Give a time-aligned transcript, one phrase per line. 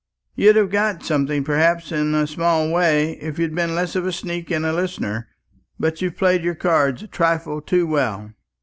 [0.33, 4.11] You'd have got something perhaps in a small way, if you'd been less of a
[4.11, 5.27] sneak and a listener;
[5.79, 8.33] but you've played your cards a trifle too well."